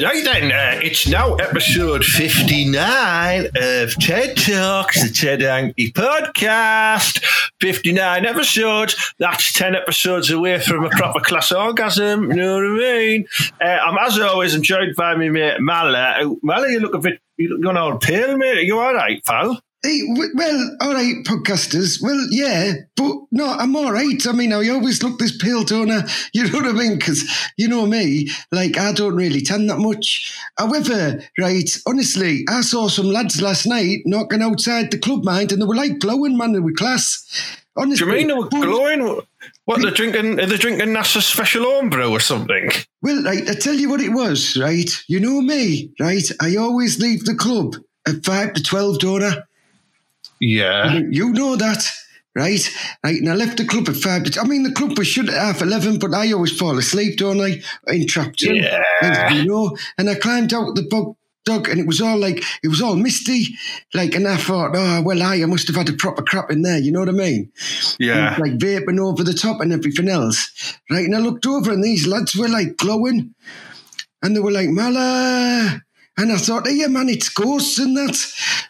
[0.00, 7.24] Right then, uh, it's now episode 59 of TED Talks, the Ted Hankey podcast.
[7.60, 9.14] 59 episodes.
[9.18, 12.30] That's 10 episodes away from a proper class orgasm.
[12.30, 13.26] You know what I mean?
[13.60, 16.36] Uh, I'm, as always, I'm joined by my mate Mala.
[16.44, 18.58] Mala, you look a bit, you're going all pale, mate.
[18.58, 19.60] Are you all right, pal?
[19.84, 20.00] Hey,
[20.34, 22.02] well, all right, podcasters.
[22.02, 24.26] Well, yeah, but no, I'm all right.
[24.26, 26.02] I mean, I always look this pale toner.
[26.34, 26.98] You know what I mean?
[26.98, 27.22] Because
[27.56, 30.36] you know me, like I don't really tan that much.
[30.58, 35.62] However, right, honestly, I saw some lads last night knocking outside the club, mind, and
[35.62, 36.52] they were like glowing, man.
[36.52, 37.24] They were class.
[37.76, 39.20] Honestly, Do you mean they were glowing?
[39.64, 42.70] What, they're drinking, are they drinking NASA special homebrew or something?
[43.00, 44.90] Well, right, I tell you what it was, right?
[45.06, 46.28] You know me, right?
[46.40, 47.76] I always leave the club
[48.08, 49.42] at five to twelve, don't I?
[50.40, 51.00] Yeah.
[51.10, 51.84] You know that,
[52.34, 52.70] right?
[53.04, 54.22] Right, and I left the club at five.
[54.40, 57.40] I mean, the club was shut at half eleven, but I always fall asleep, don't
[57.40, 57.60] I?
[57.88, 58.82] In Trapton, Yeah.
[59.02, 59.76] and, you know.
[59.96, 62.94] And I climbed out the bog dog, and it was all like it was all
[62.94, 63.46] misty,
[63.94, 64.14] like.
[64.14, 66.78] And I thought, oh well, I, I must have had a proper crap in there.
[66.78, 67.50] You know what I mean?
[67.98, 68.36] Yeah.
[68.38, 71.04] like vaping over the top and everything else, right?
[71.04, 73.34] And I looked over, and these lads were like glowing,
[74.22, 75.82] and they were like Mala.
[76.18, 78.18] And I thought, yeah, man, it's ghosts and that.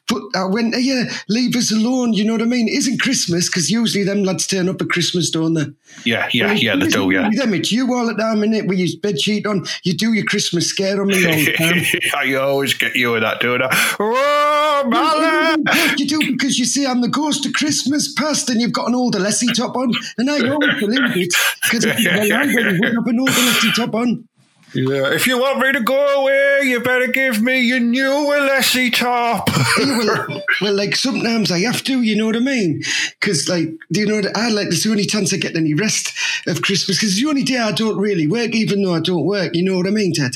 [0.06, 2.12] But I went, yeah, leave us alone.
[2.12, 2.68] You know what I mean?
[2.68, 5.64] It isn't Christmas because usually them lads turn up at Christmas, don't they?
[6.05, 7.30] Yeah, yeah, yeah, they do, yeah.
[7.32, 8.68] Them, it's you all the time, innit?
[8.68, 12.00] With your bed sheet on, you do your Christmas scare on me all the time.
[12.14, 13.68] I always get you with that, don't I?
[13.98, 15.56] Oh, Mala!
[15.96, 18.94] you do because you see I'm the ghost of Christmas past and you've got an
[18.94, 19.92] older Lessie top on.
[20.18, 23.33] And I always believe it because if you were younger, you wouldn't have an older
[23.33, 24.28] Lessie top on.
[24.74, 28.95] Yeah, if you want me to go away, you better give me your new Alessi
[28.95, 29.48] top.
[29.79, 32.83] Well, well, like sometimes I have to, you know what I mean?
[33.18, 35.73] Because, like, do you know that I like it's the only chance I get any
[35.73, 36.12] rest
[36.46, 39.24] of Christmas because it's the only day I don't really work, even though I don't
[39.24, 39.55] work.
[39.55, 40.33] You know what I mean, Ted?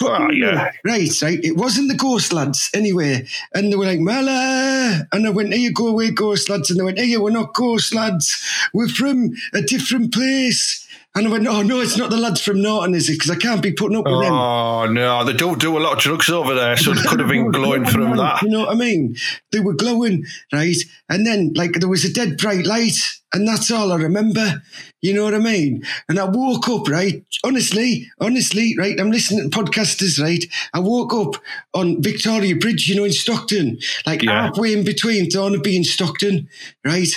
[0.00, 0.70] oh, yeah.
[0.82, 1.44] Right, right.
[1.44, 3.26] It wasn't the ghost lads anyway.
[3.54, 5.06] And they were like, Mala.
[5.12, 6.70] And I went, you go away, ghost lads.
[6.70, 8.42] And they went, Hey, we're not ghost lads.
[8.72, 10.86] We're from a different place.
[11.16, 13.14] And I went, Oh, no, it's not the lads from Norton, is it?
[13.14, 14.32] Because I can't be putting up with them.
[14.32, 17.28] Oh, no, they don't do a lot of drugs over there, so they could have
[17.28, 18.42] been glowing from that.
[18.42, 19.16] You know what I mean?
[19.50, 20.76] They were glowing, right?
[21.08, 22.94] And then, like, there was a dead bright light,
[23.34, 24.62] and that's all I remember.
[25.02, 25.82] You know what I mean?
[26.08, 27.24] And I woke up, right?
[27.42, 29.00] Honestly, honestly, right?
[29.00, 30.44] I'm listening to podcasters, right?
[30.74, 31.42] I woke up
[31.74, 34.46] on Victoria Bridge, you know, in Stockton, like Yeah.
[34.46, 36.48] halfway in between Thornaby and Stockton,
[36.84, 37.08] right?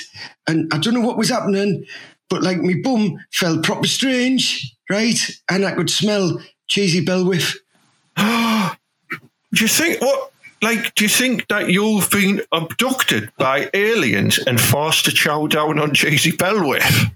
[0.48, 1.86] And I don't know what was happening,
[2.30, 5.20] but like my bum felt proper strange, right?
[5.50, 7.58] And I could smell cheesy bell whiff.
[8.18, 10.32] Do you think, what,
[10.64, 15.78] like, do you think that you've been abducted by aliens and forced to chow down
[15.78, 17.12] on cheesy Bellwith?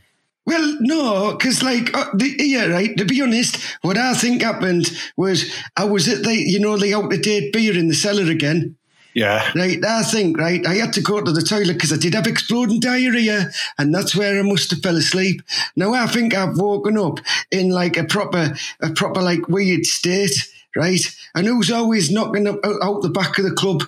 [0.45, 2.95] Well, no, because like, uh, the, yeah, right.
[2.97, 6.93] To be honest, what I think happened was I was at the, you know, the
[6.93, 8.75] out of date beer in the cellar again.
[9.17, 9.51] Yeah.
[9.55, 12.27] Right, I think, right, I had to go to the toilet because I did have
[12.27, 15.41] exploding diarrhea, and that's where I must have fell asleep.
[15.75, 17.19] Now I think I've woken up
[17.49, 21.01] in like a proper, a proper like weird state, right?
[21.33, 23.85] And who's always knocking up, out, the back of the club?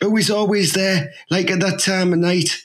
[0.00, 2.64] Who is always there, like at that time of night?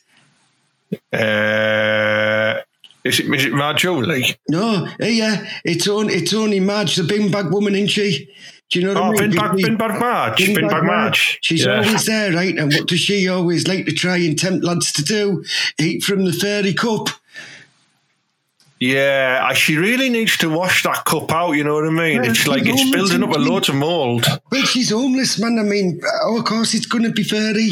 [1.12, 2.62] Uh,
[3.04, 4.38] is it, is it Marjorie?
[4.48, 8.34] No, eh, yeah, it's on, it's only Marge, the bin bag woman, isn't she?
[8.70, 9.32] Do you know what Oh, I mean?
[9.32, 10.38] Bin Bag, Bin Bag March.
[10.46, 11.40] Bin Bag March.
[11.42, 11.82] She's Yeah.
[11.84, 12.56] always there, right?
[12.56, 15.44] And what does she always like to try and tempt lads to do?
[15.80, 17.10] Eat from the fairy cup.
[18.80, 21.52] Yeah, she really needs to wash that cup out.
[21.52, 22.24] You know what I mean?
[22.24, 24.26] Yeah, it's like it's building up a load of mold.
[24.52, 25.60] Well, she's homeless, man.
[25.60, 27.72] I mean, oh, of course it's going to be fairy.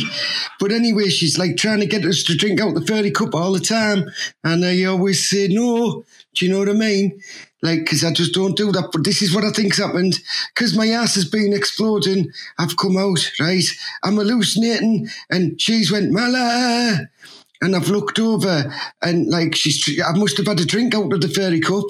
[0.60, 3.54] But anyway, she's like trying to get us to drink out the fairy cup all
[3.54, 4.10] the time.
[4.44, 6.04] And I always say no.
[6.36, 7.22] Do you know what I mean?
[7.62, 8.90] Like, because I just don't do that.
[8.92, 10.20] But this is what I think's happened.
[10.54, 12.32] Because my ass has been exploding.
[12.60, 13.64] I've come out, right?
[14.04, 15.08] I'm hallucinating.
[15.30, 17.08] And she's went, Mala.
[17.62, 18.72] And I've looked over
[19.02, 21.88] and like she's, I must have had a drink out of the fairy cup.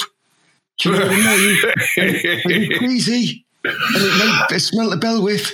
[0.77, 1.57] Do you know what I mean?
[1.97, 3.07] and it's
[3.63, 3.73] and
[4.55, 5.51] it it a bell whiff,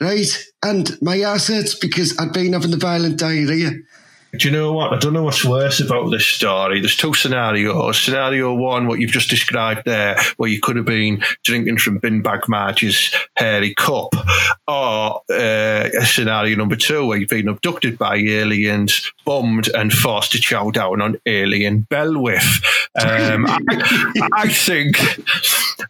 [0.00, 0.48] right?
[0.62, 3.72] And my ass hurts because I'd been having the violent diarrhea.
[4.36, 4.92] Do you know what?
[4.92, 6.80] I don't know what's worse about this story.
[6.80, 8.00] There's two scenarios.
[8.00, 12.22] Scenario one, what you've just described there, where you could have been drinking from Bin
[12.22, 14.14] Bag Marge's hairy cup,
[14.68, 20.40] or uh, scenario number two, where you've been abducted by aliens, bombed, and forced to
[20.40, 22.64] chow down on alien Belwith.
[23.00, 24.96] Um, I, I, think,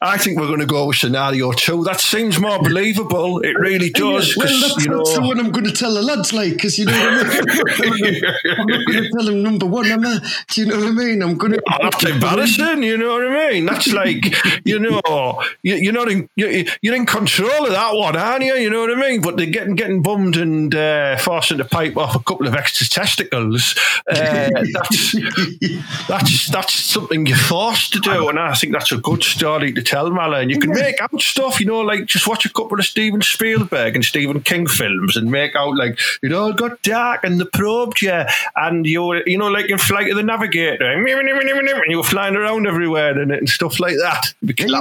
[0.01, 1.85] I think we're going to go with scenario two.
[1.85, 3.41] That seems more believable.
[3.41, 4.37] It really does.
[4.37, 6.55] Yeah, well, that's, you know, that's the one I'm going to tell the lads, like,
[6.55, 8.23] because you know what I mean.
[8.59, 10.21] I'm not going to tell them number one, am I?
[10.49, 11.23] Do you know what I mean?
[11.23, 11.63] I'm going to.
[11.81, 12.83] That's embarrassing.
[12.83, 13.67] You know what I mean?
[13.67, 14.35] That's like,
[14.65, 18.55] you know, you, are not in, you're in control of that one, aren't you?
[18.55, 19.21] You know what I mean?
[19.21, 22.87] But they're getting getting bummed and uh, forcing to pipe off a couple of extra
[22.87, 23.75] testicles.
[24.09, 25.13] Uh, that's
[26.09, 29.91] that's that's something you're forced to do, and I think that's a good story to
[29.91, 30.41] tell, Mala.
[30.41, 33.23] And you can make out stuff, you know, like just watch a couple of Steven
[33.23, 37.47] Spielberg and Stephen King films and make out like it all got dark and the
[37.47, 38.25] probed you,
[38.57, 42.67] and you're, you know, like in Flight of the Navigator, and you were flying around
[42.67, 44.35] everywhere and, and stuff like that.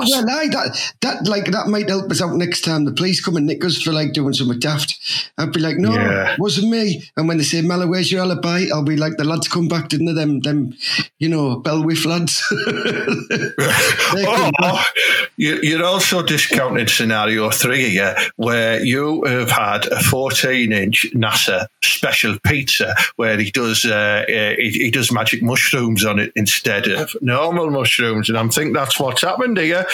[0.08, 3.24] Yeah, well, aye, that that like that might help us out next time the police
[3.24, 4.98] come and nick us for like doing something daft.
[5.38, 6.34] I'd be like, no, yeah.
[6.34, 7.04] it wasn't me.
[7.16, 8.66] And when they say, Mala, where's your alibi?
[8.74, 10.14] I'll be like, the lads come back, didn't they?
[10.14, 10.74] Them, them,
[11.18, 12.44] you know, Belwith lads.
[14.62, 14.84] oh,
[15.38, 22.38] you're also discounting scenario three here, where you have had a 14 inch NASA special
[22.46, 27.70] pizza where he does uh, he, he, does magic mushrooms on it instead of normal
[27.70, 29.86] mushrooms, and I'm think that's what's happened here.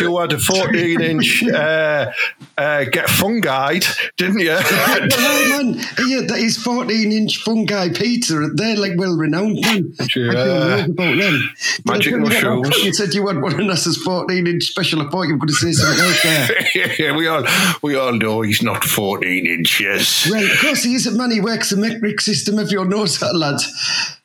[0.00, 2.12] You had a 14 inch uh,
[2.58, 3.80] uh, get fungi,
[4.16, 4.50] didn't you?
[4.52, 5.74] man,
[6.06, 8.48] yeah, that is 14 inch fungi pizza.
[8.54, 9.94] They're like well renowned, man.
[10.14, 10.84] Yeah.
[10.84, 11.50] about them.
[11.86, 12.76] Magic mushrooms.
[12.84, 15.00] You said you had one of NASA's 14 inch special.
[15.00, 15.12] appointment.
[15.12, 16.92] thought you were going to say something else there.
[16.98, 17.44] yeah, we all,
[17.82, 20.28] we all know he's not 14 inches.
[20.32, 21.30] Right, of course he isn't, man.
[21.30, 23.60] He works the metric system, everyone knows that, lad.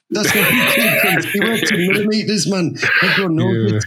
[0.10, 2.78] That's what he, he works in millimeters, man.
[3.02, 3.78] Everyone knows yeah.
[3.78, 3.86] it.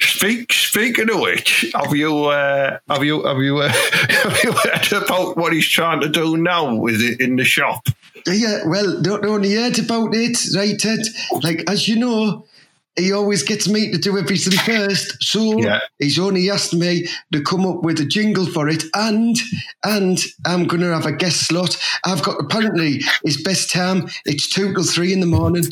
[0.00, 3.68] Speak, speaking of which, have you uh, have you have you, uh,
[4.08, 7.88] have you heard about what he's trying to do now with it in the shop?
[8.26, 11.00] Yeah, well, don't only heard about it, right, Ted?
[11.42, 12.46] Like as you know,
[12.96, 15.22] he always gets me to do everything first.
[15.22, 15.80] So yeah.
[15.98, 19.36] he's only asked me to come up with a jingle for it, and
[19.84, 21.76] and I'm going to have a guest slot.
[22.04, 24.08] I've got apparently his best time.
[24.24, 25.64] It's two till three in the morning.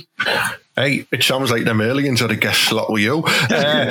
[0.74, 3.22] Hey, it sounds like them aliens had a guest slot with you.
[3.24, 3.90] Uh,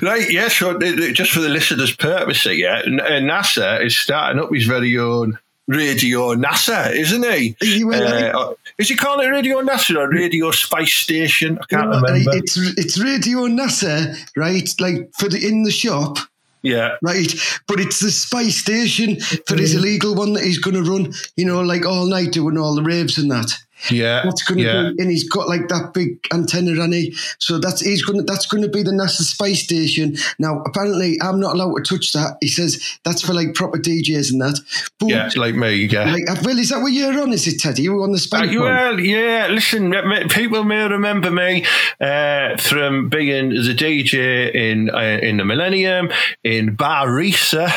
[0.00, 4.40] right, yeah, so uh, uh, just for the listeners' purpose, yeah, uh, NASA is starting
[4.40, 7.56] up his very own Radio NASA, isn't he?
[7.84, 11.58] Uh, is he calling it Radio NASA or Radio Spice Station?
[11.62, 12.36] I can't remember.
[12.36, 14.68] It's it's Radio NASA, right?
[14.80, 16.18] Like for the in the shop.
[16.62, 16.96] Yeah.
[17.02, 17.32] Right.
[17.66, 21.44] But it's the spice station for his illegal one that he's going to run, you
[21.44, 23.52] know, like all night doing all the raves and that.
[23.90, 24.90] Yeah, that's going to yeah.
[24.90, 27.14] be, and he's got like that big antenna on it.
[27.38, 30.16] So that's he's going to that's going to be the NASA space station.
[30.38, 32.36] Now, apparently, I'm not allowed to touch that.
[32.40, 34.60] He says that's for like proper DJs and that.
[34.98, 35.86] But, yeah, like me.
[35.86, 36.12] Yeah.
[36.12, 37.32] Like, well, is that what you're on?
[37.32, 37.82] Is it Teddy?
[37.82, 38.54] You were on the space?
[38.54, 39.48] Uh, well, yeah.
[39.48, 39.92] Listen,
[40.28, 41.64] people may remember me
[42.00, 46.10] uh, from being the DJ in uh, in the Millennium,
[46.44, 47.72] in Bar Risa,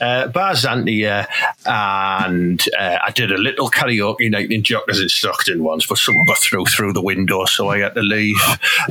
[0.00, 1.26] uh, Bar Xantia,
[1.64, 6.26] and uh, I did a little karaoke night in Jockers in Stockton once, but someone
[6.26, 8.36] got through through the window, so I had to leave.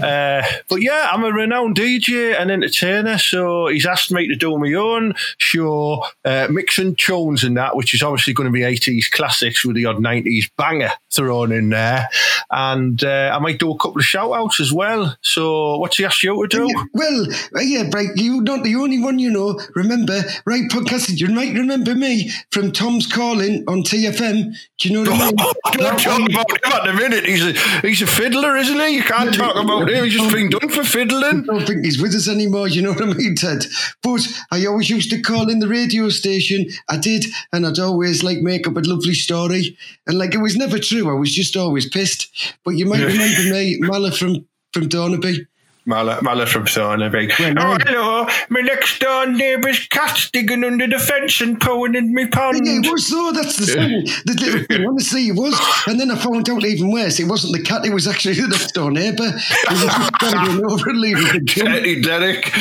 [0.01, 4.57] Uh, but yeah, I'm a renowned DJ and entertainer, so he's asked me to do
[4.57, 9.09] my own show, uh, mixing tunes and that, which is obviously going to be 80s
[9.11, 12.09] classics with the odd 90s banger thrown in there.
[12.51, 15.15] And uh, I might do a couple of shout outs as well.
[15.21, 16.67] So what's he asked you to do?
[16.67, 18.09] Yeah, well, uh, yeah, right.
[18.15, 19.59] You're not the only one you know.
[19.75, 24.55] Remember, right, podcast, you might remember me from Tom's Calling on TFM.
[24.79, 26.35] Do you know what I mean?
[26.49, 27.25] About him at the minute.
[27.25, 28.95] He's a, he's a fiddler, isn't he?
[28.97, 30.03] You can't talk about him.
[30.03, 31.43] He's just been done for fiddling.
[31.43, 32.67] I don't think he's with us anymore.
[32.67, 33.65] You know what I mean, Ted?
[34.03, 36.67] But I always used to call in the radio station.
[36.89, 39.77] I did, and I'd always like make up a lovely story.
[40.07, 41.09] And like it was never true.
[41.09, 42.55] I was just always pissed.
[42.63, 45.47] But you might remember me, Mala from from Thornaby.
[45.85, 47.31] Mala, Mala from er Thornaby.
[47.59, 48.23] oh, hello.
[48.23, 52.65] Er my next door neighbour's cat's digging under the fence and pooing in my pond.
[52.65, 53.31] Yeah, it was though.
[53.31, 54.05] That's the thing.
[54.25, 55.59] the little thing, honestly, it was.
[55.87, 57.19] And then I found out even worse.
[57.19, 57.85] It wasn't the cat.
[57.85, 59.29] It was actually the next door neighbour.
[59.29, 62.51] He was just going over and leaving the Dirty Derek.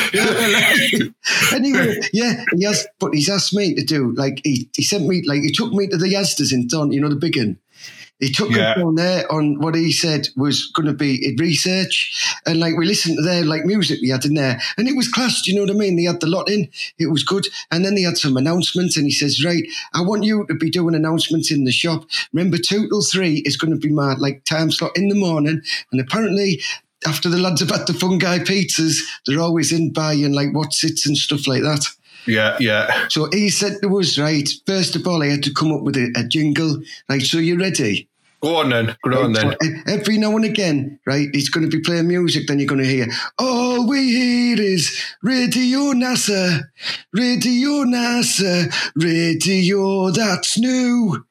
[1.53, 5.23] anyway, yeah, he has, but he's asked me to do, like, he, he sent me,
[5.27, 7.59] like, he took me to the Asda's in Don, you know, the big one.
[8.21, 8.71] He took Yeah.
[8.71, 12.15] us down there on what he said was going to be research,
[12.47, 15.09] and like we listened to their like music we had in there, and it was
[15.09, 15.43] class.
[15.43, 15.97] Do you know what I mean?
[15.97, 16.69] They had the lot in,
[16.99, 20.25] it was good, and then they had some announcements, and he says, "Right, I want
[20.25, 22.07] you to be doing announcements in the shop.
[22.33, 25.61] Remember, two till three is going to be my like time slot in the morning,
[25.93, 26.63] and apparently."
[27.07, 31.05] After the lads have had the fungi pizzas, they're always in buying like what's its
[31.05, 31.85] and stuff like that.
[32.27, 33.09] Yeah, yeah.
[33.09, 35.97] So he said to us, right, first of all, I had to come up with
[35.97, 36.83] a, a jingle.
[37.09, 38.09] Right, so you ready?
[38.43, 38.95] Go on then.
[39.03, 39.55] Go on then.
[39.87, 42.87] every now and again, right, he's going to be playing music, then you're going to
[42.87, 43.07] hear,
[43.39, 46.65] all we hear is Radio NASA,
[47.15, 51.25] Radio NASA, Radio that's new.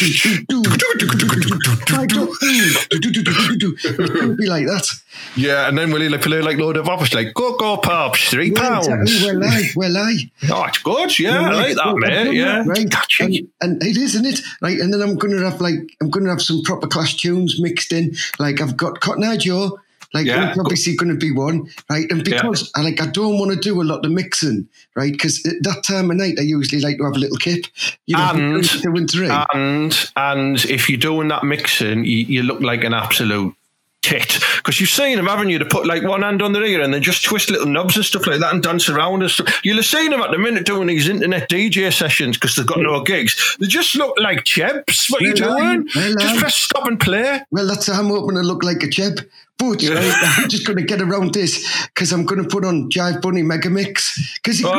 [3.57, 3.75] do.
[3.83, 4.87] It's going to be like that.
[5.35, 8.29] Yeah, and then will he like play like load of offers like go go pops,
[8.29, 8.87] three Yeah, pounds.
[8.87, 9.27] exactly.
[9.33, 10.15] Well, I, well, I.
[10.51, 11.19] Oh, it's good.
[11.19, 12.33] Yeah, I like that, Well, mate.
[12.33, 12.93] Yeah, right?
[13.19, 14.39] And, and it is, isn't it?
[14.61, 17.59] Right, and then I'm going to have like I'm to have some proper class tunes
[17.59, 18.15] mixed in.
[18.39, 19.79] Like I've got Cotton Eye Joe.
[20.13, 20.49] Like Yeah.
[20.49, 22.05] it's obviously going to be one, right?
[22.11, 25.11] And because I like I don't want to do a lot of mixing, right?
[25.11, 27.65] Because at that time of night I usually like to have a little kip,
[28.07, 29.45] you know, And- between two and.
[29.53, 33.53] And and if you're doing that mixing, you, you look like an absolute
[34.01, 35.59] tit because you've seen him, haven't you?
[35.59, 38.03] To put like one hand on their ear and then just twist little knobs and
[38.03, 39.61] stuff like that and dance around and stuff.
[39.63, 42.79] You'll have seen him at the minute doing these internet DJ sessions because they've got
[42.79, 43.55] no gigs.
[43.59, 45.09] They just look like chebs.
[45.11, 45.87] What are you doing?
[45.95, 47.41] well, just um, press stop and play.
[47.51, 49.23] Well, that's how I'm hoping to look like a cheb.
[49.61, 49.93] But Yeah.
[49.93, 51.63] right, I'm just going to get around this
[51.93, 54.17] because I'm going to put on Jive Bunny Mega Mix.
[54.43, 54.71] Because Oh.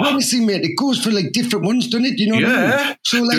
[0.00, 2.18] honestly, mate, it goes for like different ones, doesn't it?
[2.20, 2.70] You know what I mean?
[2.70, 2.94] Yeah.
[3.02, 3.38] So, like,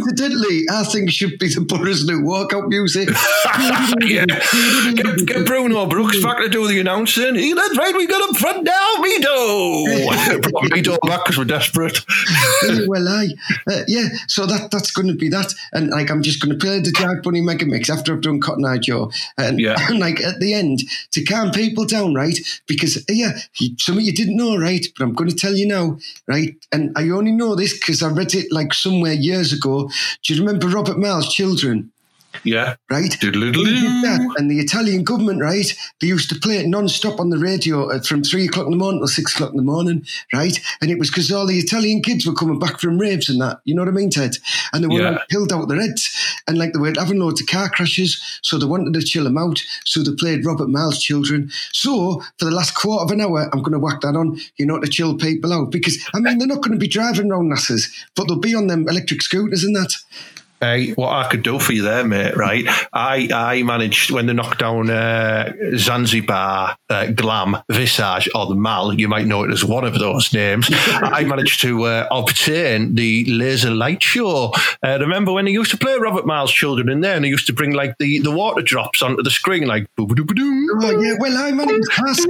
[0.00, 3.08] coincidentally, I think it should be the Butters new walkout music.
[4.02, 4.24] yeah.
[4.94, 7.34] get, get Bruno Brookes back to do the announcing.
[7.36, 10.40] He, that's right, we got him front now, Mito.
[10.50, 12.00] Brought Mito back because we're desperate.
[12.86, 13.28] well, I,
[13.70, 14.08] uh, yeah.
[14.26, 16.90] So that that's going to be that, and like I'm just going to play the
[16.90, 19.76] Jive Bunny Mega Mix after I've done Cotton Eye Joe, and, Yeah.
[19.88, 20.80] and like at the end
[21.12, 22.38] to calm people down, right?
[22.66, 24.84] Because yeah, you, something you didn't know, right?
[24.96, 26.56] But I'm going to tell you now, right?
[26.72, 29.90] And I only know this because I read it like somewhere years ago.
[30.22, 31.92] Do you remember Robert Miles' Children?
[32.44, 32.76] Yeah.
[32.90, 33.14] right?
[33.20, 33.64] Doodle-doo.
[33.64, 35.74] He did that, And the Italian government, right?
[36.00, 38.78] They used to play it non-stop on the radio uh, from three o'clock in the
[38.78, 40.58] morning till six o'clock in the morning, right?
[40.80, 43.60] And it was because all the Italian kids were coming back from raves and that.
[43.64, 44.36] You know what I mean, Ted?
[44.72, 45.10] And they were Yeah.
[45.10, 46.08] like pilled out their heads,
[46.46, 49.36] and like they were having loads of car crashes, so they wanted to chill them
[49.38, 49.60] out.
[49.84, 51.50] So they played Robert Miles' Children.
[51.72, 54.66] So for the last quarter of an hour, I'm going to whack that on, you
[54.66, 57.50] know, to chill people out because I mean they're not going to be driving around
[57.52, 59.92] NASA's, but they'll be on them electric scooters and that.
[60.60, 62.64] Hey, what I could do for you there, mate, right?
[62.92, 68.92] I, I managed, when they knocked down uh, Zanzibar uh, Glam Visage, or the Mal,
[68.92, 73.24] you might know it as one of those names, I managed to uh, obtain the
[73.24, 74.52] Laser Light Show.
[74.82, 77.46] Uh, remember when they used to play Robert Miles' Children in there and they used
[77.46, 80.78] to bring like the, the water drops onto the screen, like boo boo boo doo
[80.82, 82.26] Oh yeah, well I managed to pass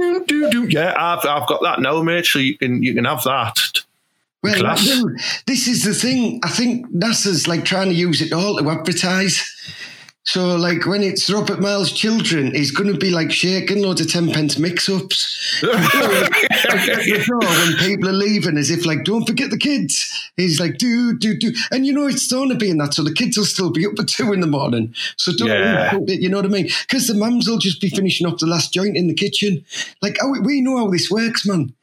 [0.71, 3.81] Yeah, I've, I've got that now, mate, so you can, you can have that.
[4.43, 5.03] Well, Class.
[5.45, 6.39] this is the thing.
[6.43, 9.47] I think NASA's like trying to use it all to advertise.
[10.23, 14.11] So, like, when it's Robert Miles' children, he's going to be like shaking loads of
[14.11, 15.59] 10 pence mix ups.
[15.63, 15.73] when
[17.79, 20.31] people are leaving, as if, like, don't forget the kids.
[20.37, 21.51] He's like, do, do, do.
[21.71, 22.93] And you know, it's going to be in that.
[22.93, 24.93] So the kids will still be up at two in the morning.
[25.17, 25.97] So don't, Yeah.
[26.07, 26.69] you know what I mean?
[26.87, 29.65] Because the mums will just be finishing off the last joint in the kitchen.
[30.01, 31.73] Like, oh, we know how this works, man.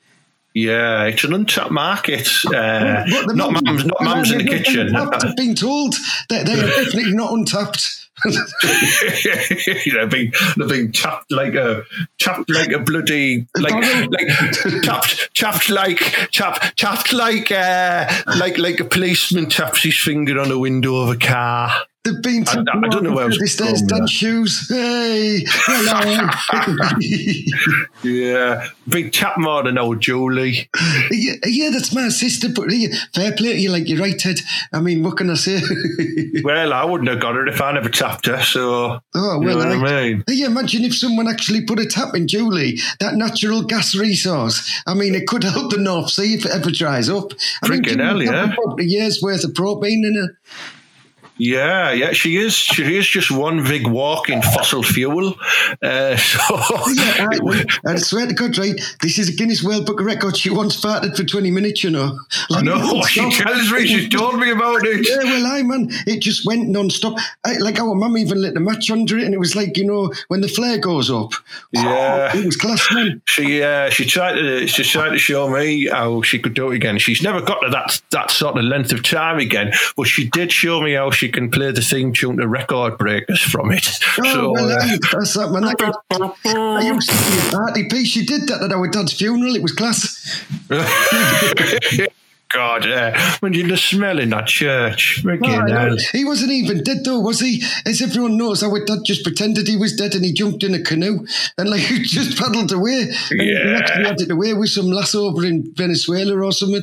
[0.55, 2.29] Yeah, it's an untapped market.
[2.47, 4.97] Uh, But not mums- not mums in the kitchen.
[4.97, 5.95] I've been told
[6.31, 8.07] that they are definitely not untapped.
[8.27, 10.33] you know, being
[10.69, 11.85] being chapped like a
[12.19, 13.75] chapped like a bloody like
[14.11, 15.99] like chapped chapped like
[16.33, 21.11] chapped chapped like uh like like a policeman taps his finger on the window of
[21.11, 21.73] a car.
[22.05, 23.89] They've been I- taken I don't know where I was off the stairs, going with
[23.91, 24.69] done shoes.
[24.69, 26.29] Hey, hello.
[28.05, 30.71] Yeah, big chap more than old Julie.
[31.11, 32.49] yeah, yeah, that's my sister.
[32.49, 34.39] But yeah, fair play to you, like you're right, Ted.
[34.73, 35.61] I mean, what can I say?
[36.45, 38.41] Well, I wouldn't have got her if I never tapped her.
[38.43, 40.25] So oh you know well, I, mean.
[40.29, 44.81] Yeah, imagine if someone actually put a tap in Julie, that natural gas resource.
[44.87, 47.33] I mean, it could help the North Sea if it ever dries up.
[47.63, 48.55] I mean, Freaking hell, yeah.
[48.79, 50.31] year's worth of propane in it.
[51.39, 52.55] Yeah, yeah, she is.
[52.55, 55.35] She is just one big walk in fossil fuel.
[55.83, 56.41] Uh, so
[56.93, 58.79] Yeah, I, I swear to God, right?
[59.01, 60.39] This is a Guinness World Book of Records.
[60.39, 62.19] She once farted for 20 minutes, you know.
[62.51, 63.87] I know she tells me.
[63.87, 65.09] She told me about it.
[65.09, 67.19] Yeah, well, I man, it just went non-stop.
[67.45, 69.85] I, like our mum even lit the match under it, and it was like you
[69.85, 71.33] know when the flare goes up.
[71.73, 72.37] Yeah.
[72.37, 73.23] it was class, man.
[73.27, 76.77] She uh, she tried to she tried to show me how she could do it
[76.77, 76.99] again.
[76.99, 80.51] She's never got to that that sort of length of time again, but she did
[80.51, 83.87] show me how she can play the theme tune to Record Breakers from it.
[84.19, 85.65] Oh, so well, uh, that's that, man.
[85.65, 85.75] I,
[86.79, 88.17] I used to be a party piece.
[88.17, 89.55] You did that at our dad's funeral.
[89.57, 90.45] It was class.
[92.51, 93.37] God, yeah.
[93.41, 97.63] When you the smell in that church, Oh, he wasn't even dead though, was he?
[97.85, 100.81] As everyone knows, our dad just pretended he was dead and he jumped in a
[100.83, 101.27] canoe
[101.59, 103.11] and like he just paddled away.
[103.31, 103.77] And he Yeah.
[103.79, 106.83] actually had it away with some lass over in Venezuela or something.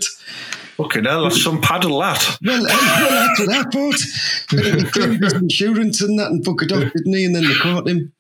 [0.77, 2.37] Fucking hell, that's some paddle that.
[2.43, 4.01] Well, uh, well I thought.
[4.51, 7.25] But he claimed his insurance and that and it off, didn't he?
[7.25, 8.11] And then they caught him.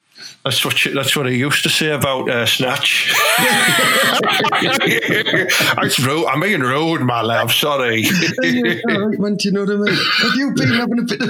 [0.45, 3.13] That's what she, that's what he used to say about uh, snatch.
[5.75, 6.27] That's rude.
[6.27, 7.51] I mean rude, my love.
[7.51, 8.05] Sorry.
[8.45, 9.95] Yeah, all right, man, do you know what I mean?
[9.95, 11.29] Have you been having a bit of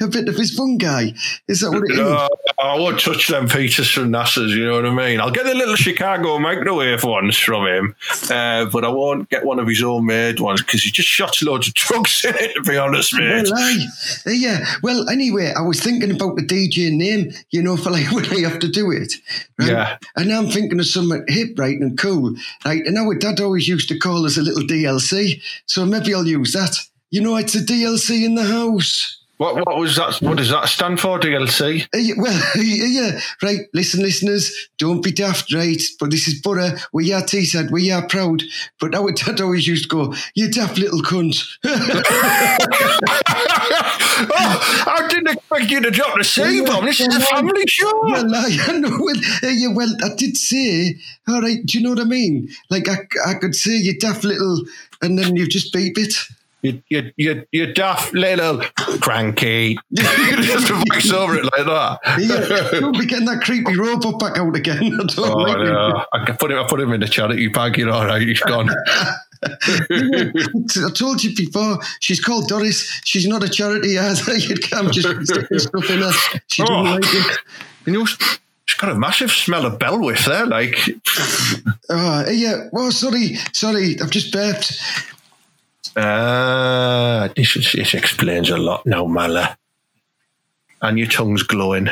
[0.00, 1.10] a bit of his fungi?
[1.48, 2.28] Is that what it is?
[2.58, 5.20] I won't touch them Peters from NASA's, you know what I mean?
[5.20, 7.96] I'll get the little Chicago microwave ones from him,
[8.30, 11.42] uh, but I won't get one of his own made ones because he just shots
[11.42, 13.48] loads of drugs in it, to be honest, mate.
[14.24, 14.64] Well, yeah.
[14.82, 18.48] Well, anyway, I was thinking about the DJ name, you know, for like when I
[18.48, 19.12] have to do it.
[19.58, 19.68] right?
[19.68, 19.98] Yeah.
[20.16, 22.34] And now I'm thinking of something hip, right, and cool.
[22.64, 22.84] Right.
[22.86, 25.40] And our dad always used to call us a little DLC.
[25.66, 26.76] So maybe I'll use that.
[27.10, 29.23] You know, it's a DLC in the house.
[29.44, 30.22] What, what was that?
[30.22, 31.82] What does that stand for, DLC?
[31.92, 33.60] Uh, well, yeah, right.
[33.74, 35.82] Listen, listeners, don't be daft, right?
[36.00, 36.78] But this is butter.
[36.94, 38.42] We are Teesside, we are proud.
[38.80, 41.36] But our dad always used to go, "You daft little cunt."
[41.66, 41.74] oh,
[44.86, 46.86] I didn't expect you to drop the C bomb.
[46.86, 48.00] This is a family show.
[48.02, 48.96] Well, I, know.
[48.98, 50.96] Well, uh, yeah, well, I did say,
[51.28, 51.58] all right.
[51.66, 52.48] Do you know what I mean?
[52.70, 54.62] Like, I, I could say you daft little,
[55.02, 56.14] and then you just beep it.
[56.64, 58.62] You, you, you, you daft little
[59.00, 59.76] cranky.
[59.90, 61.98] You just voice over it like that.
[62.18, 64.78] Yeah, don't be getting that creepy robot back out again.
[65.00, 66.04] I don't Oh like no!
[66.14, 66.58] I put him.
[66.58, 67.76] I put him in the charity bag.
[67.76, 68.22] You know, all right?
[68.22, 68.70] He's gone.
[69.44, 71.78] I told you before.
[72.00, 72.88] She's called Doris.
[73.04, 74.36] She's not a charity either.
[74.38, 76.12] You can't just stick stuff in her.
[76.48, 76.82] She Oh.
[76.82, 77.38] like it.
[77.86, 80.46] You know, she's got a massive smell of bell whiff there.
[80.46, 80.78] Like,
[81.90, 82.68] Oh, yeah.
[82.72, 84.00] Oh, sorry, sorry.
[84.00, 84.80] I've just burped.
[85.96, 89.56] Uh, this, is- this explains a lot now, Mala.
[90.82, 91.88] And your tongue's glowing.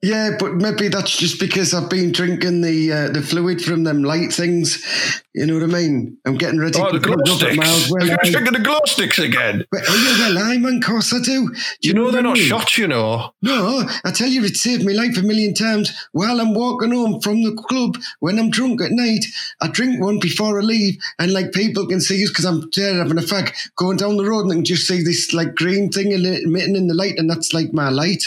[0.00, 4.02] Yeah, but maybe that's just because I've been drinking the uh, the fluid from them
[4.02, 5.21] light things.
[5.34, 6.18] You know what I mean?
[6.26, 7.90] I'm getting ready Oh, to the glow plug up at sticks.
[7.90, 9.64] Well, you I- drinking the glow sticks again?
[9.72, 11.48] Well, oh, yeah, well, I'm, of course I do.
[11.48, 13.32] Do You know what they're not shots, you know.
[13.40, 15.90] No, I tell you, it saved my life a million times.
[16.12, 19.24] While I'm walking home from the club, when I'm drunk at night,
[19.62, 22.96] I drink one before I leave, and like people can see us because I'm there
[22.96, 25.90] having a fag, going down the road, and they can just see this like green
[25.90, 28.22] thing emitting in the light, and that's like my light.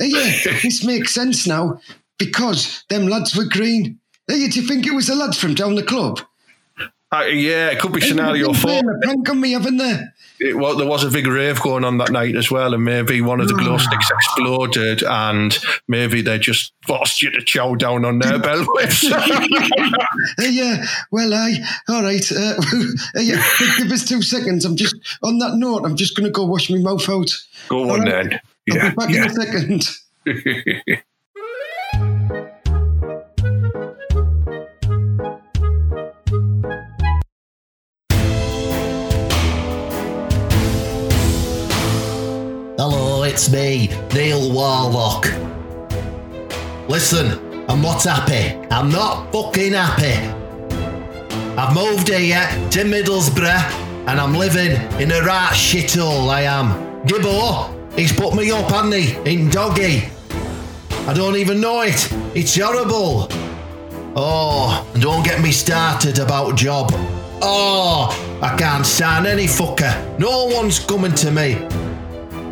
[0.00, 1.80] Eh, yeah, this makes sense now
[2.18, 3.98] because them lads were green.
[4.30, 6.20] Eh, do you think it was the lads from down the club?
[7.12, 8.70] Uh, yeah, it could be scenario four.
[8.70, 10.00] playing prank on me, haven't they?
[10.40, 13.20] It, well, there was a big rave going on that night as well, and maybe
[13.20, 18.06] one of the glow sticks exploded, and maybe they just forced you to chow down
[18.06, 19.04] on their bell whips.
[20.38, 22.32] Uh, yeah, well, I, all right.
[22.32, 22.54] Uh,
[23.16, 23.42] yeah,
[23.76, 24.64] give us two seconds.
[24.64, 27.30] I'm just, on that note, I'm just going to go wash my mouth out.
[27.68, 28.30] Go on right.
[28.30, 28.40] then.
[28.70, 29.24] I'll be back yeah.
[29.24, 31.02] in a second.
[43.32, 45.24] it's me, Neil Warnock.
[46.86, 48.54] Listen, I'm not happy.
[48.70, 50.18] I'm not fucking happy.
[51.56, 57.04] I've moved here to Middlesbrough and I'm living in a right shithole, I am.
[57.06, 60.10] Gibbo, he's put me up, hasn't he, in doggy.
[61.08, 62.12] I don't even know it.
[62.34, 63.28] It's horrible.
[64.14, 66.90] Oh, don't get me started about job.
[67.40, 68.10] Oh,
[68.42, 70.18] I can't stand any fucker.
[70.18, 71.66] No one's coming to me.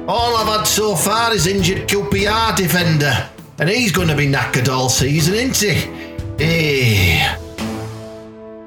[0.09, 4.69] All I've had so far is injured QPR defender, and he's going to be knackered
[4.69, 6.45] all season, isn't he?
[6.45, 7.37] Eh.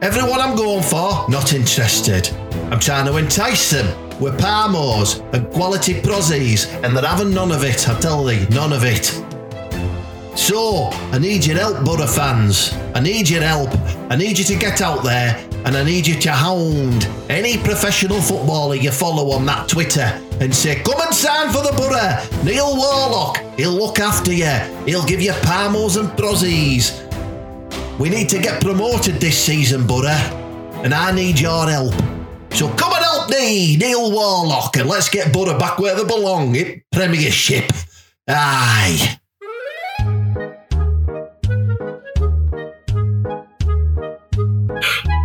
[0.02, 2.30] Everyone I'm going for, not interested.
[2.72, 7.64] I'm trying to entice them with Parmos and quality prozzies, and they're having none of
[7.64, 9.06] it, I tell thee, none of it.
[10.38, 12.74] So, I need your help, Borough fans.
[12.96, 13.70] I need your help.
[14.10, 18.22] I need you to get out there and I need you to hound any professional
[18.22, 22.44] footballer you follow on that Twitter and say, Come and sign for the Borough.
[22.44, 24.52] Neil Warnock, he'll look after you.
[24.86, 27.00] He'll give you Parmos and Prozzies.
[28.00, 30.10] We need to get promoted this season, Borough,
[30.84, 31.94] and I need your help.
[32.52, 36.56] So come and help me, Neil Warnock, and let's get Borough back where they belong
[36.56, 37.72] in Premiership.
[38.28, 39.20] Aye.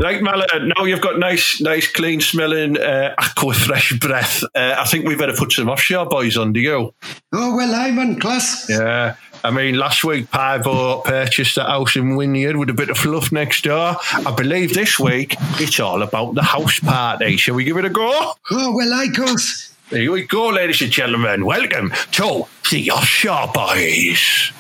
[0.01, 4.45] Right, Mala, now you've got nice, nice, clean smelling, uh, aqua fresh breath.
[4.55, 6.95] Uh, I think we better put some offshore boys on, do you?
[7.33, 8.67] Oh, well, I'm on class.
[8.71, 9.17] Yeah.
[9.43, 13.33] I mean, last week Pivo purchased a house in Wynyard with a bit of fluff
[13.33, 13.97] next door.
[14.13, 17.37] I believe this week it's all about the house party.
[17.37, 18.33] Shall we give it a go?
[18.53, 19.75] Oh, well, I goes.
[19.91, 21.45] Here we go, ladies and gentlemen.
[21.45, 24.53] Welcome to the Offshore Boys.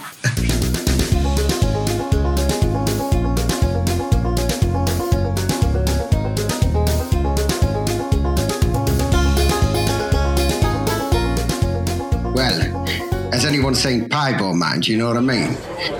[13.39, 14.81] Has anyone seen Pibo, man?
[14.81, 15.57] Do you know what I mean?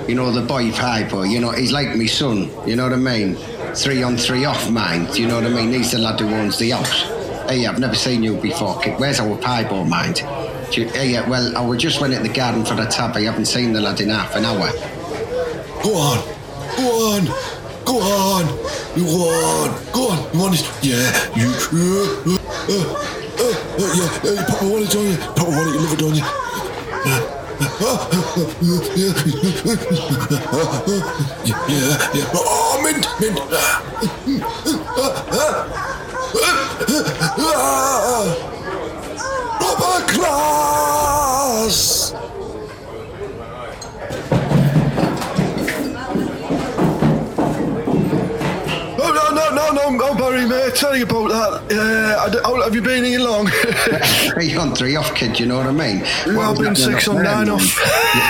[0.09, 2.97] You know, the boy Pibo, you know, he's like my son, you know what I
[2.97, 3.37] mean?
[3.77, 5.13] Three on, three off, mind.
[5.13, 5.73] Do you know what I mean?
[5.73, 7.03] He's the lad who owns the house.
[7.49, 8.75] Hey, I've never seen you before.
[8.97, 9.85] Where's our Pibo?
[10.73, 13.17] Do you, hey, yeah, well, I just went in the garden for a tab.
[13.17, 14.73] I haven't seen the lad in half an hour.
[15.85, 16.19] Go on,
[16.77, 17.25] go on,
[17.85, 18.49] go on,
[18.99, 20.35] you go on, go on.
[20.35, 20.67] You want this?
[20.83, 21.51] Yeah, you.
[21.71, 22.99] Uh, uh, uh,
[23.39, 25.73] uh, yeah, yeah, Papa wanted on you.
[25.73, 26.48] You, live it on you.
[27.05, 27.23] Yeah,
[31.69, 32.31] yeah, yeah.
[32.35, 33.39] Oh, mint, mint.
[39.59, 39.97] Proper
[50.79, 51.29] Tell you about
[51.69, 51.77] that.
[51.77, 53.49] Uh, I have you been here long?
[54.33, 55.41] Three on, three off, kid.
[55.41, 56.03] You know what I mean?
[56.27, 57.77] Well, I've been six on, nine off.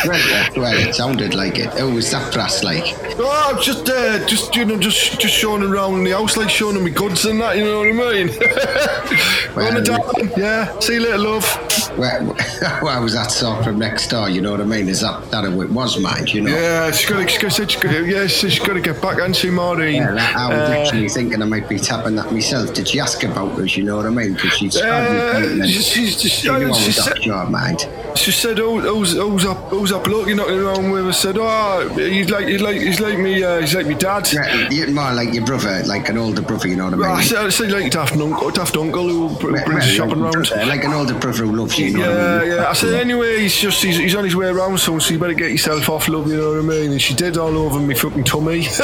[0.07, 1.69] well, well, it sounded like it.
[1.75, 2.85] Who was that brass like?
[3.19, 6.83] Oh, I'm just, uh, just you know, just just showing around the house, like showing
[6.83, 7.59] my goods and that.
[7.59, 8.29] You know what I mean?
[9.59, 10.79] The down, yeah.
[10.79, 11.99] See you later, love.
[11.99, 12.37] Well,
[12.83, 14.29] well, was that sort from next door?
[14.29, 14.89] You know what I mean?
[14.89, 16.33] Is that that it was, mind?
[16.33, 16.51] You know?
[16.53, 19.03] Yeah, she's got to, she's got to, she's got to, yeah, she's got to get
[19.03, 19.95] back and see Maureen.
[20.03, 22.73] Yeah, I was Uh, actually thinking I might be tapping that myself.
[22.75, 23.77] Did she ask about us?
[23.77, 24.35] You know what I mean?
[24.35, 27.87] Because she's Uh, she- she's just- you know she that said- job, mind.
[28.15, 29.69] She said, "Oh, who's, who's up?
[29.71, 30.07] Who's up?
[30.07, 33.43] Look, you're knocking around with." I said, "Oh, he's like, he's like, he's like me.
[33.45, 36.67] Uh, he's like me dad." Yeah, you're more like your brother, like an older brother.
[36.69, 37.07] You know what I mean?
[37.09, 39.91] Well, I said, I said like daft uncle, daft uncle who br- Well, brings us
[39.91, 40.49] shopping like, round.
[40.49, 41.87] brother, like an older brother who loves you.
[41.87, 42.53] you know what I Yeah, mean?
[42.57, 42.71] yeah.
[42.71, 43.41] I said anyway.
[43.43, 46.09] He's just he's, he's on his way around soon, so you better get yourself off,
[46.09, 46.29] love.
[46.29, 46.93] You know what I mean?
[46.93, 48.67] And she did all over me fucking tummy.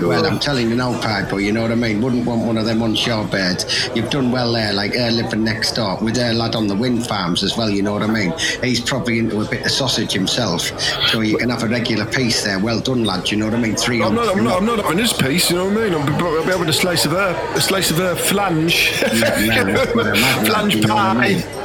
[0.00, 2.00] Well, I'm telling you now, Piper, you know what I mean?
[2.00, 3.88] Wouldn't want one of them on shore birds.
[3.94, 7.06] You've done well there, like her living next door with her lad on the wind
[7.06, 8.32] farms as well, you know what I mean?
[8.62, 10.62] He's probably into a bit of sausage himself,
[11.08, 12.58] so you can have a regular piece there.
[12.58, 13.76] Well done, lad, you know what I mean?
[13.76, 15.50] 3 I'm on not, I'm not, I'm not having this piece.
[15.50, 15.94] You know what I mean?
[15.94, 19.62] I'll be, I'll be having a slice of her, a slice of her flange, Yeah,
[19.64, 21.61] no, that's what I'm at, lad, flange you pie.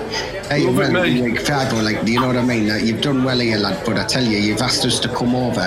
[0.50, 1.22] Hey, Love it, well, mate.
[1.24, 2.70] like, like, you know what I mean?
[2.70, 5.36] Like, you've done well here, lad, but I tell you, you've asked us to come
[5.36, 5.60] over,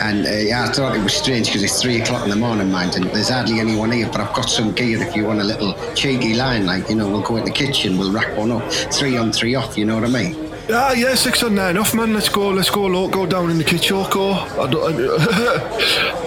[0.00, 2.70] and uh, yeah, I thought it was strange because it's three o'clock in the morning,
[2.70, 5.44] mind, and there's hardly anyone here, but I've got some gear if you want a
[5.44, 8.72] little cheeky line, like, you know, we'll go in the kitchen, we'll rack one up,
[8.72, 10.34] three on, three off, you know what I mean?
[10.70, 12.14] Ah, yeah, six on nine off, man.
[12.14, 14.32] Let's go, let's go, look, go down in the kitchen, go.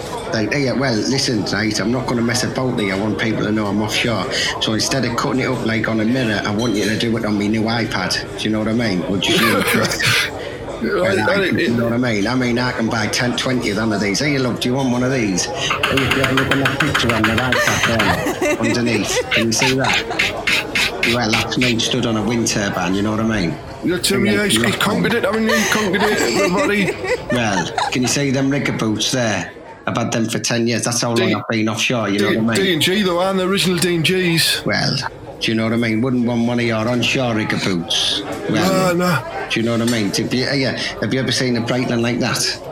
[0.26, 2.94] I I, Like, hey, well, listen, right, I'm not going to mess about here.
[2.94, 4.30] I want people to know I'm offshore.
[4.60, 7.16] So instead of cutting it up like on a mirror, I want you to do
[7.16, 8.38] it on my new iPad.
[8.38, 9.08] Do you know what I mean?
[9.10, 10.32] Would you do it?
[10.82, 12.26] Well, I, you know what I mean?
[12.26, 14.18] I mean, I can buy 10, 20 of them of these.
[14.18, 15.44] Hey, look, do you want one of these?
[15.46, 19.46] Hey, if you have a look at that picture on the iPad there, underneath, can
[19.46, 21.12] you see that?
[21.14, 23.58] Well, that's me stood on a wind turbine, you know what I mean?
[23.84, 25.64] you tell me, he's, he's conquered it, haven't he?
[25.70, 26.92] Conquered it, everybody.
[27.34, 29.52] Well, can you see them rigger boots there?
[29.86, 30.84] I've had them for 10 years.
[30.84, 32.54] That's how long D- I've been offshore, you know what I mean?
[32.66, 34.62] D and G though, and the original D and G's.
[34.66, 34.96] Well,
[35.40, 36.00] do you know what I mean?
[36.00, 38.22] Wouldn't want one of your onshore rigger boots.
[38.50, 39.48] Well, No, no.
[39.50, 40.10] do you know what I mean?
[40.10, 42.62] Have you, yeah, have you ever seen a Breitling like that?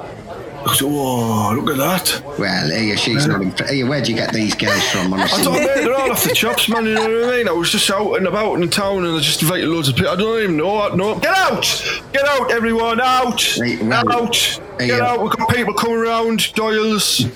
[0.67, 2.39] Whoa, look at that.
[2.39, 3.73] Well, hey, she's not impressed.
[3.73, 5.15] Hey, where'd you get these girls from?
[5.15, 5.45] I Honestly?
[5.45, 7.49] don't know, they're all off the chops, man, you know what I mean?
[7.49, 9.97] I was just out and about in the town and I just invited loads of
[9.97, 10.11] people.
[10.11, 10.75] I don't even know.
[10.75, 12.03] What no, get out!
[12.13, 13.57] Get out, everyone, out!
[13.59, 14.37] Well, out!
[14.79, 17.31] hey, Get uh, out, we've got people coming around, Doyles.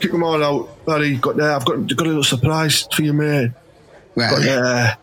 [0.00, 0.84] Kick them all out.
[0.84, 1.52] Buddy, got there.
[1.52, 3.50] I've got, got a little surprise for you, mate.
[4.16, 4.98] Got well, there.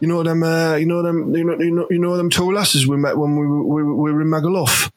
[0.00, 2.52] You know them, uh, you know them, you know, you know, you know them two
[2.52, 4.90] lasses we met when we, we, we were in Magaluf.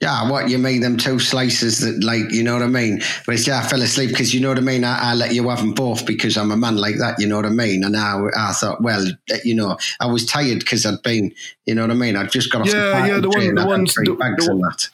[0.00, 0.80] Yeah, what you mean?
[0.82, 3.00] Them two slices that, like, you know what I mean?
[3.26, 4.84] But it's, yeah, I fell asleep because you know what I mean.
[4.84, 7.16] I, I let you have them both because I'm a man like that.
[7.18, 7.82] You know what I mean?
[7.82, 9.04] And I, I thought, well,
[9.42, 11.32] you know, I was tired because I'd been,
[11.66, 12.14] you know what I mean.
[12.14, 12.74] I'd just got off Yeah,
[13.06, 14.02] the yeah, the one- the ones- the-
[14.38, 14.88] the.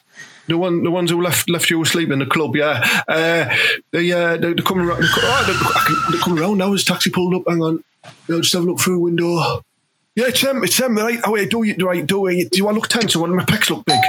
[0.47, 3.03] The one, the ones who left left you asleep in the club, yeah.
[3.07, 3.55] Uh,
[3.91, 5.03] they, uh, they, they're coming around.
[5.03, 6.71] Oh, they're, I can- they're coming around now.
[6.71, 7.43] A taxi pulled up.
[7.47, 7.83] Hang on,
[8.27, 9.63] just have a look through the window.
[10.15, 10.63] Yeah, it's them.
[10.63, 10.95] It's them.
[10.97, 11.19] Right.
[11.23, 12.05] Oh wait, do you right?
[12.05, 13.15] Do you, do I look tense?
[13.15, 13.99] I want my pecs look big.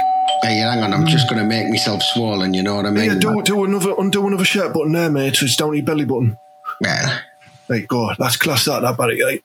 [0.43, 2.53] Hey, hang on, I'm just going to make myself swollen.
[2.53, 3.05] You know what I mean?
[3.05, 5.35] Yeah, do do another undo another shirt button there, mate.
[5.35, 6.37] So it's down your belly button.
[6.81, 7.21] Well,
[7.69, 8.11] Right, go.
[8.17, 8.65] That's class.
[8.65, 8.97] That that.
[8.97, 9.43] Right.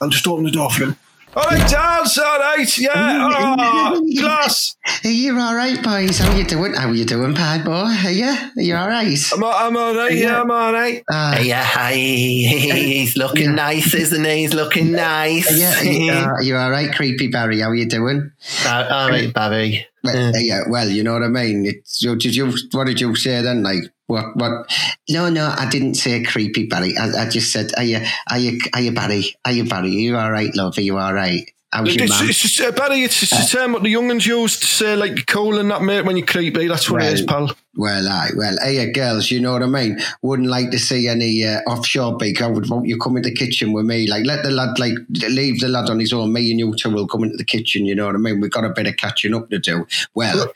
[0.00, 0.96] I'll just open the door for him.
[1.36, 2.16] All right, Charles.
[2.16, 2.78] All right.
[2.78, 3.28] Yeah.
[3.30, 4.74] Oh, class.
[5.04, 6.18] Are you all right, boys?
[6.18, 6.72] How are you doing?
[6.72, 7.72] How are you doing, pie boy?
[7.72, 8.24] Are you?
[8.24, 9.18] Are you all right?
[9.34, 10.14] I'm, I'm all right.
[10.16, 11.02] Yeah, I'm all right.
[11.12, 11.92] Uh, Yeah, hi.
[11.92, 14.36] He's looking nice, isn't he?
[14.38, 15.60] He's looking nice.
[15.60, 17.60] yeah, you, uh, you all right, creepy Barry?
[17.60, 18.30] How are you doing?
[18.64, 19.86] Uh, all right, Barry.
[20.02, 21.66] Well, uh, yeah, well, you know what I mean.
[21.66, 22.50] It's, so did you?
[22.72, 23.62] What did you say then?
[23.62, 24.36] Like what?
[24.36, 24.70] What?
[25.08, 26.96] No, no, I didn't say creepy Barry.
[26.96, 28.00] I, I just said, are you?
[28.30, 28.58] Are you?
[28.74, 29.34] Are you Barry?
[29.44, 29.88] Are you Barry?
[29.88, 30.78] Are you all right, love?
[30.78, 31.50] Are you all right?
[31.78, 34.96] It's, it's just, uh, Barry, it's just the term what the young'uns use to say,
[34.96, 36.68] like, cool and that, mate, when you're creepy.
[36.68, 37.56] That's what it is, Well, pal.
[37.74, 39.98] Well, aye, well, hey, girls, you know what I mean.
[40.22, 42.40] Wouldn't like to see any uh, offshore beak.
[42.40, 44.06] I would want you come in the kitchen with me.
[44.06, 46.32] Like, let the lad, like, leave the lad on his own.
[46.32, 47.84] Me and you two will come into the kitchen.
[47.84, 48.40] You know what I mean.
[48.40, 49.86] We've got a bit of catching up to do.
[50.14, 50.50] Well,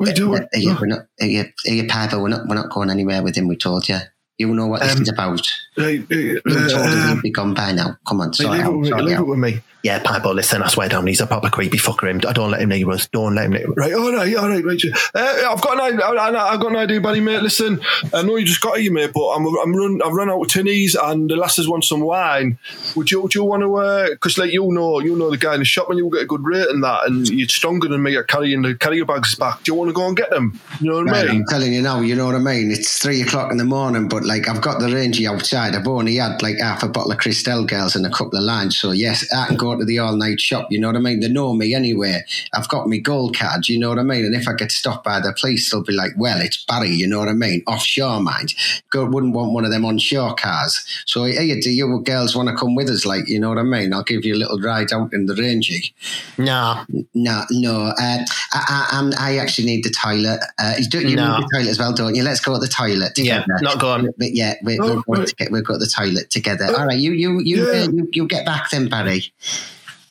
[0.00, 0.42] You doing?
[0.42, 1.06] uh, yeah, we're not.
[1.20, 2.20] You, are you Piper?
[2.20, 2.48] We're not.
[2.48, 3.48] We're not going anywhere with him.
[3.48, 3.98] We told you.
[4.38, 5.40] You know what this Um, is about.
[5.78, 7.96] Right, uh, told uh, he'd be gone by now.
[8.06, 8.72] Come on, Hey, sort leave, it out.
[8.76, 9.26] with, me, Sort it leave out.
[9.26, 9.60] with me.
[9.82, 12.10] Yeah, Piper, listen, I swear down, he's a proper creepy fucker.
[12.10, 12.20] Him.
[12.26, 13.06] I don't let him near us.
[13.06, 14.82] Don't let him near Right, all right, all right, right.
[15.14, 16.04] Uh, I've got an idea.
[16.04, 17.42] I've got an idea, buddy, mate.
[17.42, 17.80] Listen,
[18.12, 20.48] I know you just got here, mate, but I'm, I'm run, I've run out of
[20.48, 22.58] tinnies, and the lasses want some wine.
[22.96, 24.10] Would you, would you want to?
[24.10, 26.26] Because, like, you know, you know the guy in the shop, and you'll get a
[26.26, 29.62] good rate in that, and you're stronger than me at carrying the carrier bags back.
[29.62, 30.58] Do you want to go and get them?
[30.80, 31.30] You know what I mean?
[31.42, 32.72] I'm telling you now, you know what I mean?
[32.72, 35.74] It's three o'clock in the morning, but like I've got the rangy outside.
[35.74, 38.76] I've only had like half a bottle of Cristal girls and a couple of lines.
[38.78, 41.20] So yes, I can go to the all night shop, you know what I mean?
[41.20, 42.24] They know me anyway.
[42.54, 44.24] I've got my gold card, you know what I mean?
[44.24, 47.06] And if I get stopped by the police, they'll be like, Well, it's Barry, you
[47.06, 47.62] know what I mean?
[47.66, 48.54] Offshore mind.
[48.90, 50.84] Go wouldn't want one of them onshore cars.
[51.06, 53.62] So hey, do you girls want to come with us, like, you know what I
[53.62, 53.92] mean?
[53.92, 55.94] I'll give you a little ride out in the rangy.
[56.38, 56.84] No,
[57.14, 57.80] No, no.
[57.86, 60.40] Uh, I, I, I'm, I actually need the toilet.
[60.58, 61.36] Uh, you do, you No.
[61.38, 62.22] need the toilet as well, don't you?
[62.22, 64.08] Let's go to the toilet yeah, not going.
[64.18, 65.28] But yeah, we, Oh, we'll, go right.
[65.28, 66.66] to get, we'll go to the toilet together.
[66.76, 67.82] All right, you you you, Yeah.
[67.84, 69.32] uh, you you get back then, Barry.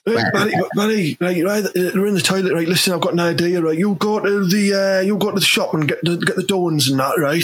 [0.08, 2.68] Right, Barry, Barry, right, right, they're in the toilet, right?
[2.68, 3.76] Listen, I've got an idea, right?
[3.76, 6.44] You go to the, uh, you go to the shop and get the get the
[6.44, 7.44] dons and that, right?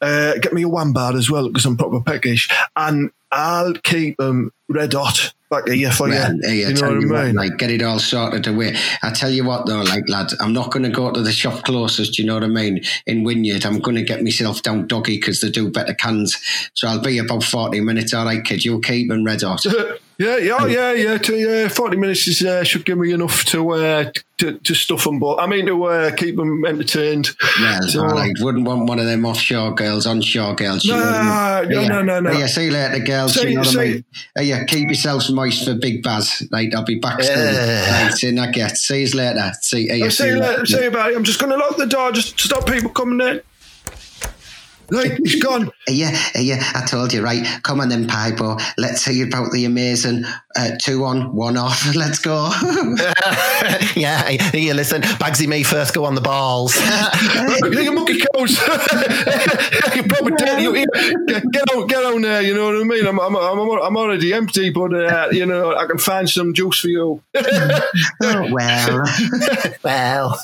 [0.00, 4.16] Uh, get me a one bar as well because I'm proper peckish, and I'll keep
[4.16, 6.48] them red hot back here for Well, you.
[6.48, 7.34] I you know what I what, mean?
[7.34, 8.76] like get it all sorted away.
[9.02, 11.64] I tell you what though, like lad, I'm not going to go to the shop
[11.64, 12.18] closest.
[12.18, 12.82] You know what I mean?
[13.06, 16.36] In Wynyard, I'm going to get myself down doggy because they do better cans.
[16.74, 18.14] So I'll be about forty minutes.
[18.14, 19.64] All right, kid, you keep them red hot.
[20.18, 21.18] yeah, yeah, oh, yeah, yeah.
[21.18, 25.04] To, yeah, Forty minutes is, uh, should give me enough to uh, to, to stuff
[25.04, 27.30] them, but I mean to uh, keep them entertained.
[27.60, 28.32] Well, So- all right.
[28.40, 30.84] Wouldn't want one of them offshore girls, onshore girls.
[30.84, 31.70] you know what I mean?
[31.70, 31.88] No, no, Yeah.
[31.88, 32.32] no, no, no.
[32.32, 33.34] Yeah, see you later, girls.
[33.34, 34.04] Say- you know what I mean?
[34.38, 36.46] Uh, yeah, keep yourselves moist for Big Baz.
[36.52, 37.36] Right, I'll be back soon.
[37.36, 38.04] Yeah.
[38.08, 38.76] Right, in I get.
[38.76, 39.52] See you later.
[39.60, 41.16] See, uh, yeah, I'll say, later, say about it.
[41.16, 43.40] I'm just going to lock the door just to stop people coming in.
[44.90, 45.70] Right, he's gone.
[45.90, 47.46] Yeah, yeah, I told you, right?
[47.62, 48.58] Come on then, Piper.
[48.76, 50.24] Let's hear about the amazing
[50.54, 51.94] uh, two on, one off.
[51.96, 52.50] Let's go.
[53.96, 56.76] yeah, here, listen, Bagsy me first go on the balls.
[56.76, 58.58] you monkey cows.
[59.96, 60.60] you probably dead.
[60.60, 60.86] You, you-
[61.26, 62.42] get, get out, get out there.
[62.42, 63.06] You know what I mean?
[63.06, 66.80] I'm, I'm, I'm, I'm already empty, but uh, you know I can find some juice
[66.80, 67.22] for you.
[67.34, 69.04] oh, well.
[69.82, 70.42] well,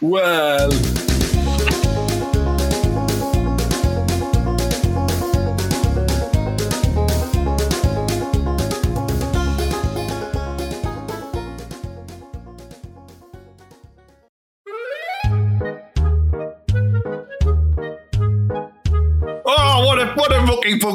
[0.00, 0.70] well,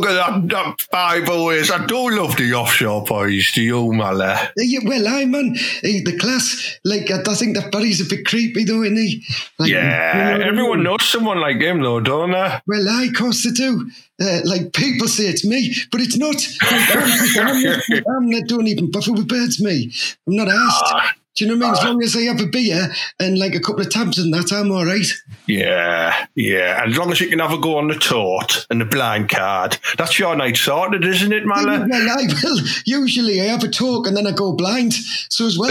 [0.04, 1.72] a fucking bugger that, that Bible is!
[1.72, 3.52] I do love the offshore boys.
[3.54, 4.34] Do you, Mala?
[4.34, 8.64] Uh, yeah, well, I man, the class, like, I, think that Barry's a bit creepy,
[8.64, 9.24] though, isn't he?
[9.60, 10.84] Like, you know Yeah, I everyone mean?
[10.84, 12.60] knows someone like him, though, don't they?
[12.68, 13.90] Well, I, of course they do.
[14.22, 16.36] Uh, like people say it's me, but it's not.
[16.72, 19.92] Like, I'm, I'm not, I'm not doing even buffer with birds, me.
[20.28, 21.18] I'm not asked.
[21.36, 21.80] Do you know what I mean?
[21.80, 24.52] As long as I have a beer and like a couple of tabs and that,
[24.52, 25.06] I'm all right.
[25.48, 26.84] Yeah, yeah.
[26.84, 29.30] And As long as you can have a go on the tote and the blind
[29.30, 31.88] card, that's your night sorted, isn't it, Mala?
[31.94, 32.60] Well, I will.
[32.86, 34.94] Usually I have a talk and then I go blind.
[35.30, 35.70] So as well,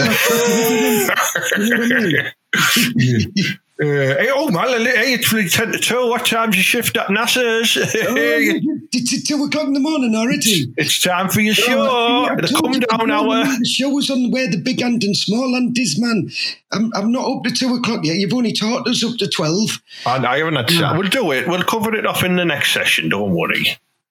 [1.58, 3.52] you know I mean?
[3.80, 6.08] Uh, hey, oh, man, hey, it's really 10 to 2.
[6.08, 7.76] What time's your shift at NASA's?
[8.08, 8.14] Oh,
[8.92, 10.72] it's two o'clock in the morning already.
[10.76, 11.86] it's time for your show.
[11.88, 13.44] Oh, the come down hour.
[13.44, 16.30] The show was on where the big hand and small hand is, man.
[16.72, 18.16] I'm, I'm not up to two o'clock yet.
[18.16, 19.82] You've only taught us up to 12.
[20.06, 20.98] And I haven't had time.
[20.98, 21.48] We'll do it.
[21.48, 23.08] We'll cover it off in the next session.
[23.08, 23.66] Don't worry.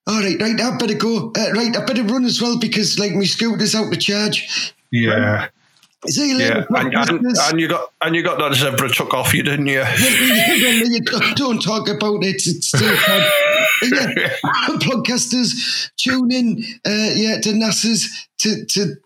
[0.06, 1.30] All right, right, I better go.
[1.36, 4.74] Uh, right, I better run as well because, like, my scooter's out to charge.
[4.90, 5.46] Yeah.
[5.46, 5.52] See
[6.40, 6.64] Yeah.
[6.70, 9.84] And, and, and you got and you got that zebra took off you, didn't you?
[11.36, 12.42] Don't talk about it.
[12.44, 13.20] It's still fun.
[13.82, 14.28] yeah,
[14.80, 16.64] podcasters, tune in.
[16.84, 18.96] Uh, yeah, to NASA's to to.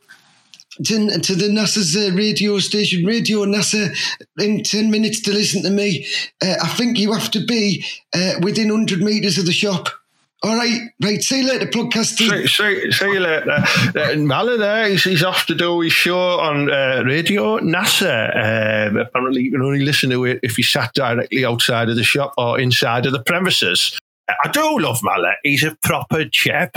[0.85, 3.96] To, to the NASA's uh, radio station, Radio NASA,
[4.38, 6.06] in 10 minutes to listen to me.
[6.44, 7.82] Uh, I think you have to be
[8.14, 9.88] uh, within 100 metres of the shop.
[10.42, 11.22] All right, right.
[11.22, 12.29] See you later, podcasters.
[12.29, 13.64] See, see, see you later.
[14.18, 18.88] Mala there, he's, he's off to do his show on uh, Radio NASA.
[18.88, 22.05] Um, apparently, you can only listen to it if you sat directly outside of the
[22.05, 23.99] shop or inside of the premises.
[24.29, 25.35] I do love Mala.
[25.42, 26.77] He's a proper chap.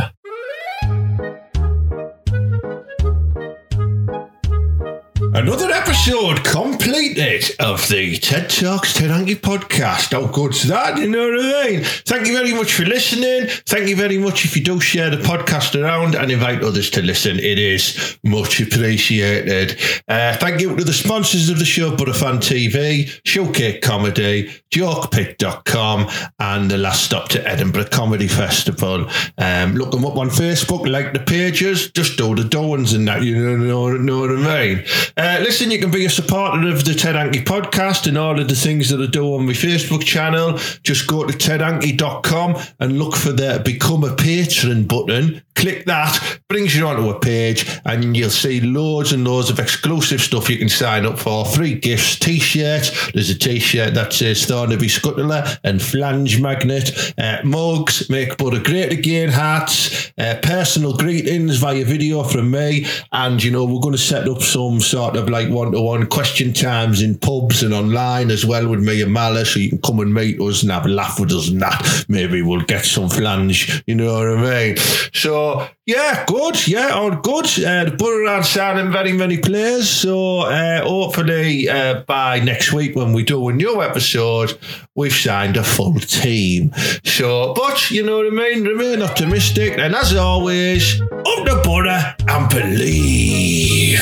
[5.39, 10.11] Another episode completed of the TED Talks Ted podcast.
[10.11, 10.97] How good's that?
[10.97, 11.83] You know what I mean?
[11.85, 13.47] Thank you very much for listening.
[13.65, 17.01] Thank you very much if you do share the podcast around and invite others to
[17.01, 17.39] listen.
[17.39, 19.79] It is much appreciated.
[20.09, 26.07] Uh, thank you to the sponsors of the show, Butterfan TV, Showcase Comedy, JokePit.com,
[26.39, 29.09] and the last stop to Edinburgh Comedy Festival.
[29.37, 33.23] Um, look them up on Facebook, like the pages, just do the doings and that,
[33.23, 34.85] you know, know what I mean?
[35.17, 38.47] Uh, listen, you can be a supporter of the Ted Anki podcast and all of
[38.47, 40.57] the things that I do on my Facebook channel.
[40.83, 45.41] Just go to tedanki.com and look for the Become a Patron button.
[45.55, 50.21] Click that, brings you onto a page, and you'll see loads and loads of exclusive
[50.21, 51.43] stuff you can sign up for.
[51.43, 53.11] Free gifts, t shirts.
[53.11, 58.59] There's a t shirt that says Thornaby Scuttler and Flange Magnet, uh, mugs, Make Butter
[58.59, 62.85] Great Again hats, uh, personal greetings via video from me.
[63.13, 66.07] And, you know, we're going to set up some sort of like one to one
[66.07, 69.81] question times in pubs and online as well with me and Mala, so you can
[69.81, 72.05] come and meet us and have a laugh with us and that.
[72.09, 74.77] Maybe we'll get some flange, you know what I mean?
[75.13, 76.67] So, yeah, good.
[76.67, 77.45] Yeah, all good.
[77.45, 79.89] Uh, the Borough are signing very many players.
[79.89, 84.48] So, uh, hopefully, uh, by next week when we do a new episode,
[84.95, 86.73] we've signed a full team.
[87.03, 88.63] So, but you know what I mean?
[88.65, 89.77] Remain optimistic.
[89.77, 94.01] And as always, up the Borough and believe.